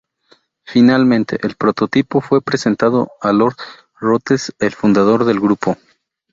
[0.63, 3.53] Finalmente, el prototipo fue presentado a Lord
[3.99, 5.77] Rootes, el fundador del Grupo.